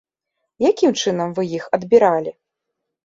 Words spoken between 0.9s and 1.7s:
чынам вы іх